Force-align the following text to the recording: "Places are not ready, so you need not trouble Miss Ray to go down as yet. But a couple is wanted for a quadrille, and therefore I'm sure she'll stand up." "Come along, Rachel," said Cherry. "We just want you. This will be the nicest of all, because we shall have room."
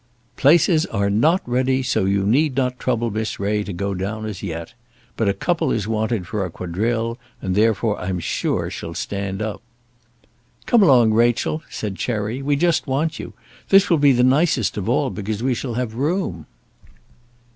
"Places 0.35 0.87
are 0.87 1.11
not 1.11 1.47
ready, 1.47 1.83
so 1.83 2.05
you 2.05 2.25
need 2.25 2.55
not 2.57 2.79
trouble 2.79 3.11
Miss 3.11 3.39
Ray 3.39 3.63
to 3.63 3.71
go 3.71 3.93
down 3.93 4.25
as 4.25 4.41
yet. 4.41 4.73
But 5.15 5.29
a 5.29 5.33
couple 5.35 5.71
is 5.71 5.87
wanted 5.87 6.25
for 6.25 6.43
a 6.43 6.49
quadrille, 6.49 7.19
and 7.39 7.53
therefore 7.53 7.99
I'm 8.01 8.19
sure 8.19 8.71
she'll 8.71 8.95
stand 8.95 9.43
up." 9.43 9.61
"Come 10.65 10.81
along, 10.81 11.13
Rachel," 11.13 11.61
said 11.69 11.97
Cherry. 11.97 12.41
"We 12.41 12.55
just 12.55 12.87
want 12.87 13.19
you. 13.19 13.33
This 13.69 13.91
will 13.91 13.99
be 13.99 14.11
the 14.11 14.23
nicest 14.23 14.75
of 14.75 14.89
all, 14.89 15.11
because 15.11 15.43
we 15.43 15.53
shall 15.53 15.75
have 15.75 15.93
room." 15.93 16.47